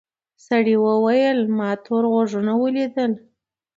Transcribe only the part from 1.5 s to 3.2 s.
ما تور غوږونه ولیدل.